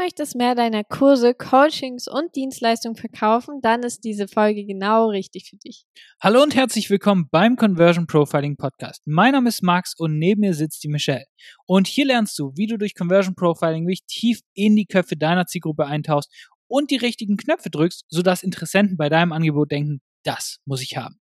[0.00, 5.56] möchtest mehr deiner Kurse, Coachings und Dienstleistungen verkaufen, dann ist diese Folge genau richtig für
[5.56, 5.86] dich.
[6.20, 9.02] Hallo und herzlich willkommen beim Conversion Profiling Podcast.
[9.06, 11.24] Mein Name ist Max und neben mir sitzt die Michelle.
[11.66, 15.46] Und hier lernst du, wie du durch Conversion Profiling wirklich tief in die Köpfe deiner
[15.46, 16.32] Zielgruppe eintauchst
[16.68, 21.18] und die richtigen Knöpfe drückst, sodass Interessenten bei deinem Angebot denken, das muss ich haben.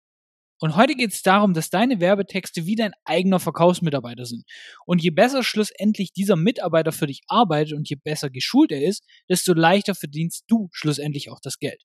[0.60, 4.44] Und heute geht es darum, dass deine Werbetexte wie dein eigener Verkaufsmitarbeiter sind.
[4.86, 9.04] Und je besser schlussendlich dieser Mitarbeiter für dich arbeitet und je besser geschult er ist,
[9.28, 11.82] desto leichter verdienst du schlussendlich auch das Geld.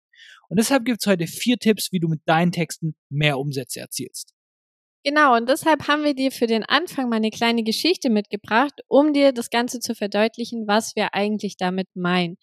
[0.47, 4.33] Und deshalb gibt es heute vier Tipps, wie du mit deinen Texten mehr Umsätze erzielst.
[5.03, 9.13] Genau, und deshalb haben wir dir für den Anfang mal eine kleine Geschichte mitgebracht, um
[9.13, 12.37] dir das Ganze zu verdeutlichen, was wir eigentlich damit meinen.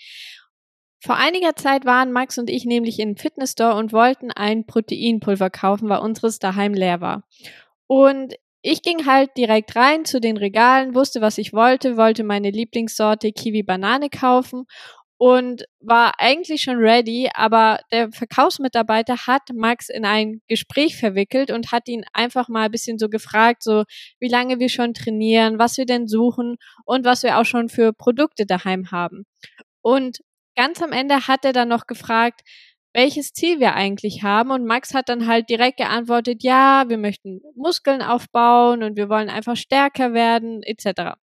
[1.00, 5.88] Vor einiger Zeit waren Max und ich nämlich im Fitnessstore und wollten ein Proteinpulver kaufen,
[5.88, 7.22] weil unseres daheim leer war.
[7.86, 12.50] Und ich ging halt direkt rein zu den Regalen, wusste, was ich wollte, wollte meine
[12.50, 14.66] Lieblingssorte Kiwi Banane kaufen
[15.18, 21.72] und war eigentlich schon ready, aber der Verkaufsmitarbeiter hat Max in ein Gespräch verwickelt und
[21.72, 23.84] hat ihn einfach mal ein bisschen so gefragt, so
[24.20, 27.92] wie lange wir schon trainieren, was wir denn suchen und was wir auch schon für
[27.92, 29.24] Produkte daheim haben.
[29.82, 30.18] Und
[30.58, 32.40] ganz am Ende hat er dann noch gefragt,
[32.92, 34.50] welches Ziel wir eigentlich haben.
[34.50, 39.30] Und Max hat dann halt direkt geantwortet, ja, wir möchten Muskeln aufbauen und wir wollen
[39.30, 41.14] einfach stärker werden, etc.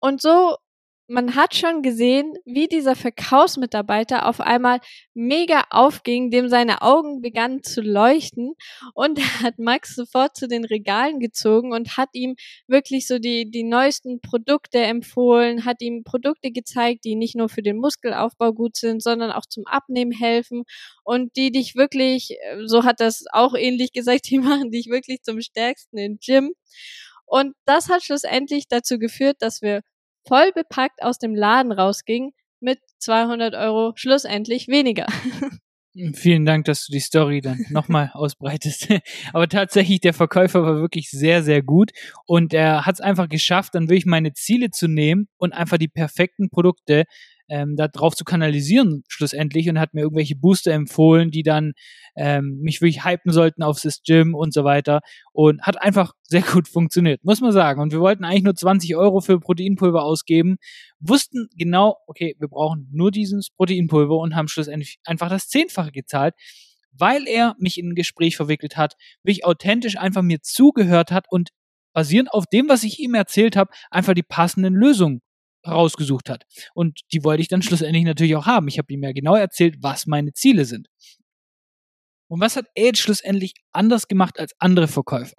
[0.00, 0.56] Und so
[1.10, 4.78] man hat schon gesehen, wie dieser Verkaufsmitarbeiter auf einmal
[5.12, 8.54] mega aufging, dem seine Augen begannen zu leuchten
[8.94, 12.36] und hat Max sofort zu den Regalen gezogen und hat ihm
[12.68, 17.62] wirklich so die, die neuesten Produkte empfohlen, hat ihm Produkte gezeigt, die nicht nur für
[17.62, 20.62] den Muskelaufbau gut sind, sondern auch zum Abnehmen helfen
[21.02, 25.40] und die dich wirklich, so hat das auch ähnlich gesagt, die machen dich wirklich zum
[25.40, 26.54] stärksten im Gym.
[27.26, 29.82] Und das hat schlussendlich dazu geführt, dass wir
[30.26, 35.06] voll bepackt aus dem Laden rausging mit 200 Euro schlussendlich weniger.
[36.14, 38.88] Vielen Dank, dass du die Story dann nochmal ausbreitest.
[39.32, 41.90] Aber tatsächlich, der Verkäufer war wirklich sehr, sehr gut
[42.26, 45.88] und er hat es einfach geschafft, dann wirklich meine Ziele zu nehmen und einfach die
[45.88, 47.04] perfekten Produkte
[47.50, 51.72] ähm, darauf zu kanalisieren schlussendlich und hat mir irgendwelche Booster empfohlen, die dann
[52.16, 55.00] ähm, mich wirklich hypen sollten auf das Gym und so weiter
[55.32, 57.82] und hat einfach sehr gut funktioniert, muss man sagen.
[57.82, 60.56] Und wir wollten eigentlich nur 20 Euro für Proteinpulver ausgeben,
[61.00, 66.34] wussten genau, okay, wir brauchen nur dieses Proteinpulver und haben schlussendlich einfach das Zehnfache gezahlt
[66.92, 71.50] weil er mich in ein Gespräch verwickelt hat, wirklich authentisch einfach mir zugehört hat und
[71.92, 75.22] basierend auf dem, was ich ihm erzählt habe, einfach die passenden Lösungen
[75.66, 76.44] rausgesucht hat.
[76.74, 78.68] Und die wollte ich dann schlussendlich natürlich auch haben.
[78.68, 80.88] Ich habe ihm ja genau erzählt, was meine Ziele sind.
[82.28, 85.34] Und was hat jetzt schlussendlich anders gemacht als andere Verkäufer?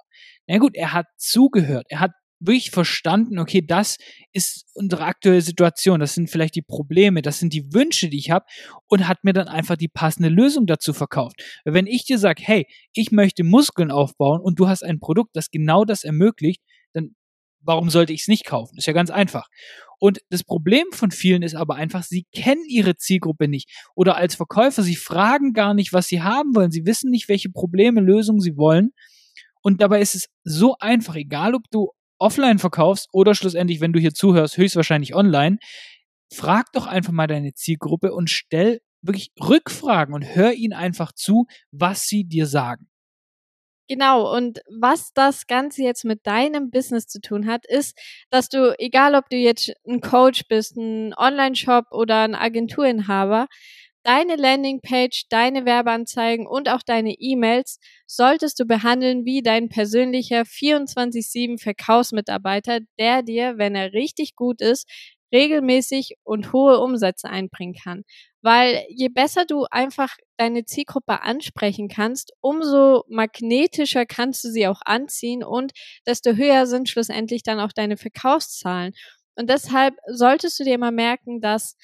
[0.46, 1.86] Na gut, er hat zugehört.
[1.88, 2.12] Er hat
[2.46, 3.96] wirklich verstanden, okay, das
[4.32, 8.30] ist unsere aktuelle Situation, das sind vielleicht die Probleme, das sind die Wünsche, die ich
[8.30, 8.44] habe
[8.88, 11.42] und hat mir dann einfach die passende Lösung dazu verkauft.
[11.64, 15.50] Wenn ich dir sage, hey, ich möchte Muskeln aufbauen und du hast ein Produkt, das
[15.50, 16.60] genau das ermöglicht,
[16.92, 17.14] dann
[17.60, 18.76] warum sollte ich es nicht kaufen?
[18.76, 19.46] Ist ja ganz einfach.
[20.02, 23.70] Und das Problem von vielen ist aber einfach, sie kennen ihre Zielgruppe nicht.
[23.94, 26.72] Oder als Verkäufer, sie fragen gar nicht, was sie haben wollen.
[26.72, 28.90] Sie wissen nicht, welche Probleme, Lösungen sie wollen.
[29.60, 34.00] Und dabei ist es so einfach, egal ob du offline verkaufst oder schlussendlich, wenn du
[34.00, 35.58] hier zuhörst, höchstwahrscheinlich online.
[36.34, 41.46] Frag doch einfach mal deine Zielgruppe und stell wirklich Rückfragen und hör ihnen einfach zu,
[41.70, 42.88] was sie dir sagen.
[43.88, 47.98] Genau, und was das Ganze jetzt mit deinem Business zu tun hat, ist,
[48.30, 53.48] dass du, egal ob du jetzt ein Coach bist, ein Online-Shop oder ein Agenturinhaber,
[54.04, 61.58] deine Landingpage, deine Werbeanzeigen und auch deine E-Mails solltest du behandeln wie dein persönlicher 24-7
[61.60, 64.88] Verkaufsmitarbeiter, der dir, wenn er richtig gut ist,
[65.32, 68.02] regelmäßig und hohe Umsätze einbringen kann.
[68.42, 74.80] Weil je besser du einfach deine Zielgruppe ansprechen kannst, umso magnetischer kannst du sie auch
[74.84, 75.72] anziehen und
[76.06, 78.92] desto höher sind schlussendlich dann auch deine Verkaufszahlen.
[79.36, 81.76] Und deshalb solltest du dir immer merken, dass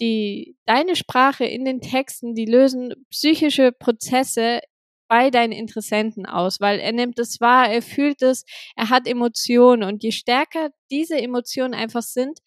[0.00, 4.60] die, deine Sprache in den Texten, die lösen psychische Prozesse
[5.08, 8.44] bei deinen Interessenten aus, weil er nimmt es wahr, er fühlt es,
[8.76, 12.38] er hat Emotionen und je stärker diese Emotionen einfach sind,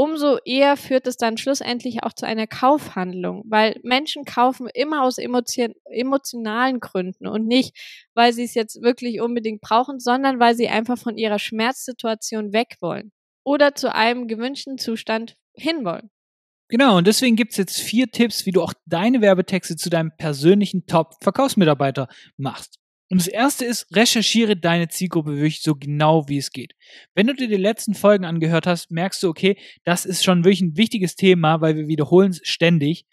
[0.00, 5.18] umso eher führt es dann schlussendlich auch zu einer Kaufhandlung, weil Menschen kaufen immer aus
[5.18, 7.76] emotion emotionalen Gründen und nicht,
[8.14, 12.76] weil sie es jetzt wirklich unbedingt brauchen, sondern weil sie einfach von ihrer Schmerzsituation weg
[12.80, 13.12] wollen
[13.44, 16.08] oder zu einem gewünschten Zustand hinwollen.
[16.68, 20.12] Genau, und deswegen gibt es jetzt vier Tipps, wie du auch deine Werbetexte zu deinem
[20.16, 22.08] persönlichen Top-Verkaufsmitarbeiter
[22.38, 22.79] machst.
[23.10, 26.74] Und das erste ist, recherchiere deine Zielgruppe wirklich so genau wie es geht.
[27.14, 30.60] Wenn du dir die letzten Folgen angehört hast, merkst du, okay, das ist schon wirklich
[30.60, 33.04] ein wichtiges Thema, weil wir wiederholen es ständig.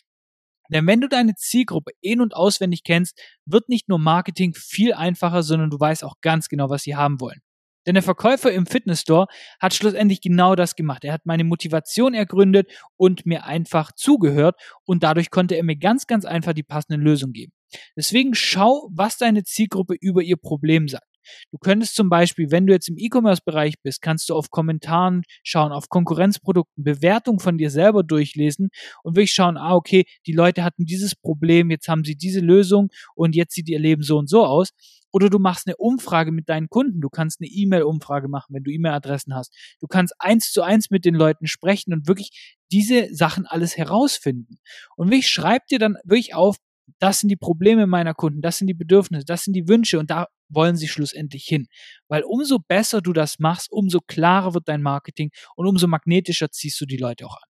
[0.69, 5.41] Denn wenn du deine Zielgruppe in- und auswendig kennst, wird nicht nur Marketing viel einfacher,
[5.41, 7.41] sondern du weißt auch ganz genau, was sie haben wollen.
[7.87, 9.27] Denn der Verkäufer im Fitnessstore
[9.59, 11.05] hat schlussendlich genau das gemacht.
[11.05, 16.05] Er hat meine Motivation ergründet und mir einfach zugehört und dadurch konnte er mir ganz,
[16.05, 17.53] ganz einfach die passende Lösung geben.
[17.95, 21.07] Deswegen schau, was deine Zielgruppe über ihr Problem sagt.
[21.51, 25.71] Du könntest zum Beispiel, wenn du jetzt im E-Commerce-Bereich bist, kannst du auf Kommentaren schauen,
[25.71, 28.69] auf Konkurrenzprodukten, Bewertungen von dir selber durchlesen
[29.03, 32.89] und wirklich schauen, ah, okay, die Leute hatten dieses Problem, jetzt haben sie diese Lösung
[33.15, 34.69] und jetzt sieht ihr Leben so und so aus.
[35.11, 36.99] Oder du machst eine Umfrage mit deinen Kunden.
[36.99, 39.55] Du kannst eine E-Mail-Umfrage machen, wenn du E-Mail-Adressen hast.
[39.79, 44.59] Du kannst eins zu eins mit den Leuten sprechen und wirklich diese Sachen alles herausfinden.
[44.97, 46.57] Und wirklich schreib dir dann wirklich auf,
[46.99, 50.09] das sind die Probleme meiner Kunden, das sind die Bedürfnisse, das sind die Wünsche und
[50.09, 51.67] da wollen sie schlussendlich hin.
[52.07, 56.79] Weil umso besser du das machst, umso klarer wird dein Marketing und umso magnetischer ziehst
[56.81, 57.49] du die Leute auch an.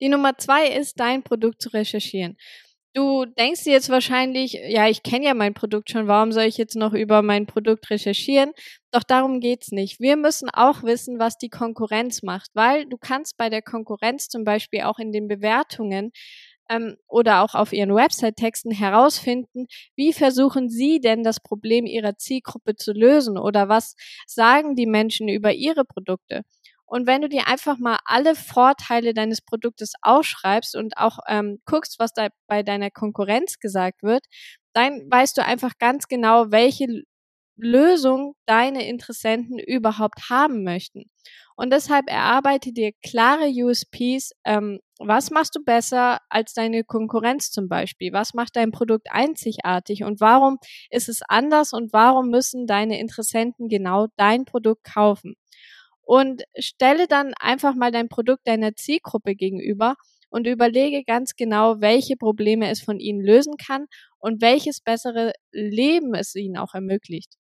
[0.00, 2.36] Die Nummer zwei ist, dein Produkt zu recherchieren.
[2.96, 6.58] Du denkst dir jetzt wahrscheinlich, ja, ich kenne ja mein Produkt schon, warum soll ich
[6.58, 8.52] jetzt noch über mein Produkt recherchieren?
[8.92, 9.98] Doch darum geht's nicht.
[9.98, 14.44] Wir müssen auch wissen, was die Konkurrenz macht, weil du kannst bei der Konkurrenz zum
[14.44, 16.12] Beispiel auch in den Bewertungen
[16.68, 19.66] ähm, oder auch auf ihren Website-Texten herausfinden,
[19.96, 23.94] wie versuchen sie denn das Problem ihrer Zielgruppe zu lösen oder was
[24.26, 26.42] sagen die Menschen über ihre Produkte.
[26.86, 31.98] Und wenn du dir einfach mal alle Vorteile deines Produktes ausschreibst und auch ähm, guckst,
[31.98, 34.24] was da bei deiner Konkurrenz gesagt wird,
[34.74, 37.04] dann weißt du einfach ganz genau, welche
[37.56, 41.04] Lösung deine Interessenten überhaupt haben möchten.
[41.56, 44.32] Und deshalb erarbeite dir klare USPs.
[44.44, 48.12] Ähm, was machst du besser als deine Konkurrenz zum Beispiel?
[48.12, 50.02] Was macht dein Produkt einzigartig?
[50.04, 50.58] Und warum
[50.90, 51.72] ist es anders?
[51.72, 55.34] Und warum müssen deine Interessenten genau dein Produkt kaufen?
[56.02, 59.94] Und stelle dann einfach mal dein Produkt deiner Zielgruppe gegenüber
[60.28, 63.86] und überlege ganz genau, welche Probleme es von ihnen lösen kann
[64.18, 67.34] und welches bessere Leben es ihnen auch ermöglicht.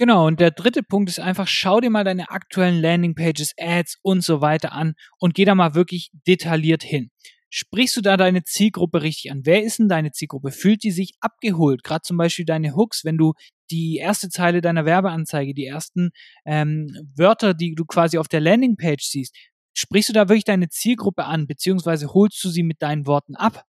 [0.00, 4.22] Genau, und der dritte Punkt ist einfach, schau dir mal deine aktuellen Landingpages, Ads und
[4.22, 7.10] so weiter an und geh da mal wirklich detailliert hin.
[7.50, 9.40] Sprichst du da deine Zielgruppe richtig an?
[9.44, 10.52] Wer ist denn deine Zielgruppe?
[10.52, 11.82] Fühlt die sich abgeholt?
[11.82, 13.32] Gerade zum Beispiel deine Hooks, wenn du
[13.70, 16.10] die erste Zeile deiner Werbeanzeige, die ersten
[16.46, 19.34] ähm, Wörter, die du quasi auf der Landingpage siehst,
[19.74, 23.64] sprichst du da wirklich deine Zielgruppe an, beziehungsweise holst du sie mit deinen Worten ab?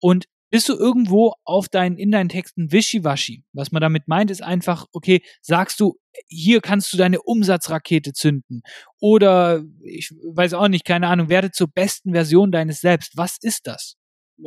[0.00, 3.44] Und bist du irgendwo auf deinen, in deinen Texten wischiwaschi.
[3.52, 8.62] Was man damit meint, ist einfach, okay, sagst du, hier kannst du deine Umsatzrakete zünden.
[9.00, 13.16] Oder, ich weiß auch nicht, keine Ahnung, werde zur besten Version deines Selbst.
[13.16, 13.96] Was ist das?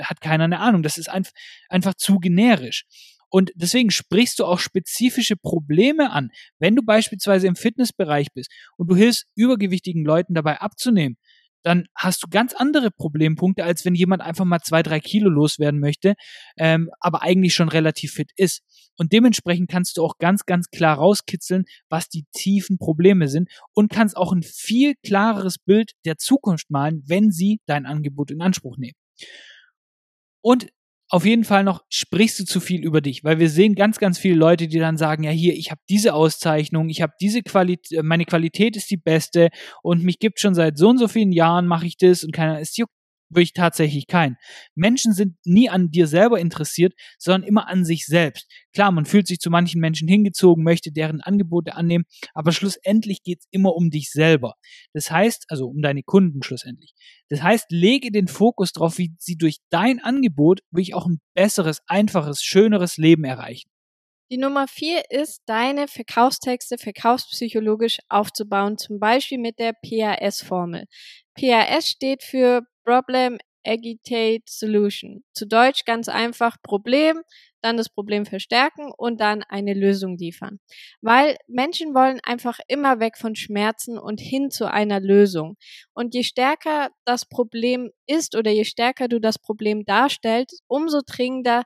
[0.02, 0.84] Hat keiner eine Ahnung.
[0.84, 1.32] Das ist einfach,
[1.70, 2.86] einfach zu generisch.
[3.30, 6.32] Und deswegen sprichst du auch spezifische Probleme an.
[6.60, 11.16] Wenn du beispielsweise im Fitnessbereich bist und du hilfst übergewichtigen Leuten dabei abzunehmen,
[11.64, 15.80] dann hast du ganz andere Problempunkte, als wenn jemand einfach mal zwei, drei Kilo loswerden
[15.80, 16.16] möchte,
[16.58, 18.62] ähm, aber eigentlich schon relativ fit ist.
[18.98, 23.92] Und dementsprechend kannst du auch ganz, ganz klar rauskitzeln, was die tiefen Probleme sind und
[23.92, 28.78] kannst auch ein viel klareres Bild der Zukunft malen, wenn sie dein Angebot in Anspruch
[28.78, 28.96] nehmen.
[30.42, 30.68] Und
[31.12, 34.18] auf jeden Fall noch, sprichst du zu viel über dich, weil wir sehen ganz, ganz
[34.18, 38.00] viele Leute, die dann sagen, ja hier, ich habe diese Auszeichnung, ich habe diese Qualität,
[38.00, 39.50] äh, meine Qualität ist die beste
[39.84, 42.62] und mich gibt schon seit so und so vielen Jahren mache ich das und keiner,
[42.62, 42.94] es juckt
[43.32, 44.38] wirklich tatsächlich keinen.
[44.76, 48.48] Menschen sind nie an dir selber interessiert, sondern immer an sich selbst.
[48.74, 53.48] Klar, man fühlt sich zu manchen Menschen hingezogen, möchte deren Angebote annehmen, aber schlussendlich geht's
[53.52, 54.54] immer um dich selber.
[54.94, 56.94] Das heißt, also um deine Kunden schlussendlich.
[57.30, 61.80] Das heißt, lege den Fokus darauf, wie sie durch dein Angebot wirklich auch ein besseres,
[61.88, 63.72] einfaches, schöneres Leben erreichen.
[64.32, 70.86] Die Nummer vier ist, deine Verkaufstexte verkaufspsychologisch aufzubauen, zum Beispiel mit der PAS-Formel.
[71.36, 75.24] PAS steht für Problem, Agitate, Solution.
[75.34, 77.22] Zu Deutsch ganz einfach Problem,
[77.62, 80.60] dann das Problem verstärken und dann eine Lösung liefern.
[81.02, 85.58] Weil Menschen wollen einfach immer weg von Schmerzen und hin zu einer Lösung.
[85.94, 91.64] Und je stärker das Problem ist oder je stärker du das Problem darstellst, umso dringender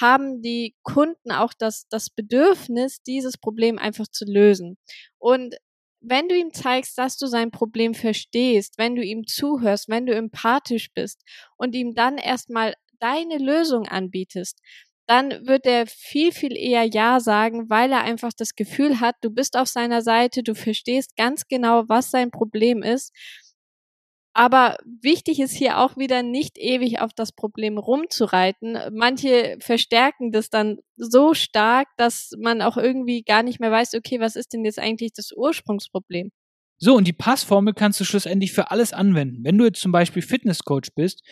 [0.00, 4.78] haben die Kunden auch das, das Bedürfnis, dieses Problem einfach zu lösen.
[5.18, 5.56] Und
[6.02, 10.14] wenn du ihm zeigst, dass du sein Problem verstehst, wenn du ihm zuhörst, wenn du
[10.14, 11.22] empathisch bist
[11.56, 14.60] und ihm dann erstmal deine Lösung anbietest,
[15.06, 19.30] dann wird er viel, viel eher Ja sagen, weil er einfach das Gefühl hat, du
[19.30, 23.12] bist auf seiner Seite, du verstehst ganz genau, was sein Problem ist
[24.34, 28.78] Aber wichtig ist hier auch wieder nicht ewig auf das Problem rumzureiten.
[28.92, 34.20] Manche verstärken das dann so stark, dass man auch irgendwie gar nicht mehr weiß, okay,
[34.20, 36.30] was ist denn jetzt eigentlich das Ursprungsproblem?
[36.78, 39.44] So, und die Passformel kannst du schlussendlich für alles anwenden.
[39.44, 41.22] Wenn du jetzt zum Beispiel Fitnesscoach bist,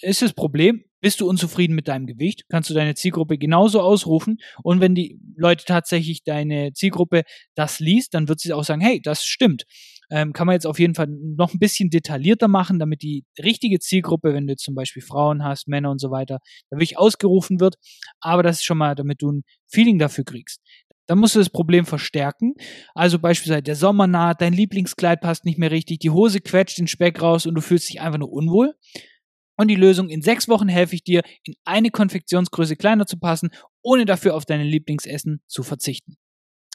[0.00, 4.38] ist das Problem, bist du unzufrieden mit deinem Gewicht, kannst du deine Zielgruppe genauso ausrufen.
[4.62, 7.24] Und wenn die Leute tatsächlich deine Zielgruppe
[7.54, 9.64] das liest, dann wird sie auch sagen, hey, das stimmt.
[10.12, 13.78] Ähm, kann man jetzt auf jeden Fall noch ein bisschen detaillierter machen, damit die richtige
[13.80, 16.38] Zielgruppe, wenn du zum Beispiel Frauen hast, Männer und so weiter,
[16.68, 17.76] da wirklich ausgerufen wird.
[18.20, 20.60] Aber das ist schon mal, damit du ein Feeling dafür kriegst.
[21.06, 22.54] Dann musst du das Problem verstärken.
[22.94, 26.88] Also beispielsweise der Sommer naht, dein Lieblingskleid passt nicht mehr richtig, die Hose quetscht den
[26.88, 28.74] Speck raus und du fühlst dich einfach nur unwohl.
[29.56, 33.50] Und die Lösung, in sechs Wochen helfe ich dir, in eine Konfektionsgröße kleiner zu passen,
[33.82, 36.16] ohne dafür auf deine Lieblingsessen zu verzichten.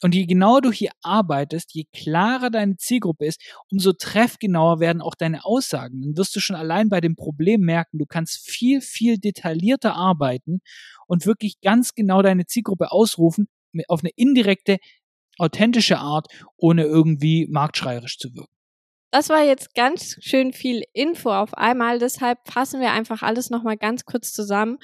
[0.04, 5.16] Und je genauer du hier arbeitest, je klarer deine Zielgruppe ist, umso treffgenauer werden auch
[5.16, 6.01] deine Aussagen.
[6.01, 10.60] Dann wirst du schon allein bei dem Problem merken, du kannst viel, viel detaillierter arbeiten
[11.08, 13.48] und wirklich ganz genau deine Zielgruppe ausrufen,
[13.88, 14.77] auf eine indirekte,
[15.39, 16.27] authentische Art,
[16.58, 18.51] ohne irgendwie marktschreierisch zu wirken.
[19.12, 23.77] Das war jetzt ganz schön viel Info auf einmal, deshalb fassen wir einfach alles nochmal
[23.77, 24.77] ganz kurz zusammen.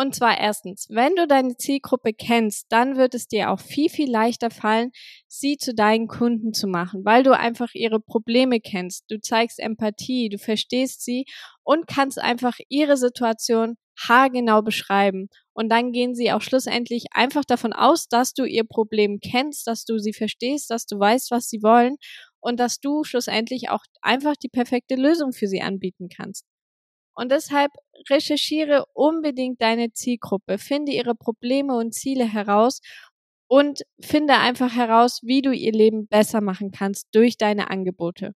[0.00, 4.10] Und zwar erstens, wenn du deine Zielgruppe kennst, dann wird es dir auch viel, viel
[4.10, 4.92] leichter fallen,
[5.28, 9.04] sie zu deinen Kunden zu machen, weil du einfach ihre Probleme kennst.
[9.10, 11.26] Du zeigst Empathie, du verstehst sie
[11.64, 13.76] und kannst einfach ihre Situation
[14.08, 15.28] haargenau beschreiben.
[15.52, 19.84] Und dann gehen sie auch schlussendlich einfach davon aus, dass du ihr Problem kennst, dass
[19.84, 21.96] du sie verstehst, dass du weißt, was sie wollen
[22.40, 26.46] und dass du schlussendlich auch einfach die perfekte Lösung für sie anbieten kannst.
[27.20, 27.72] Und deshalb
[28.08, 32.80] recherchiere unbedingt deine Zielgruppe, finde ihre Probleme und Ziele heraus
[33.46, 38.32] und finde einfach heraus, wie du ihr Leben besser machen kannst durch deine Angebote.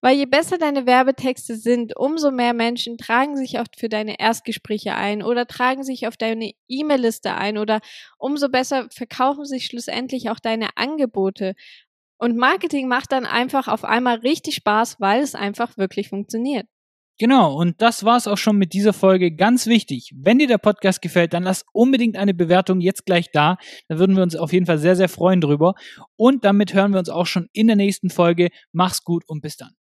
[0.00, 4.94] Weil je besser deine Werbetexte sind, umso mehr Menschen tragen sich auch für deine Erstgespräche
[4.94, 7.80] ein oder tragen sich auf deine E-Mail-Liste ein oder
[8.16, 11.54] umso besser verkaufen sich schlussendlich auch deine Angebote.
[12.16, 16.66] Und Marketing macht dann einfach auf einmal richtig Spaß, weil es einfach wirklich funktioniert.
[17.20, 19.30] Genau, und das war's auch schon mit dieser Folge.
[19.30, 23.58] Ganz wichtig, wenn dir der Podcast gefällt, dann lass unbedingt eine Bewertung jetzt gleich da.
[23.88, 25.74] Da würden wir uns auf jeden Fall sehr, sehr freuen drüber.
[26.16, 28.48] Und damit hören wir uns auch schon in der nächsten Folge.
[28.72, 29.72] Mach's gut und bis dann.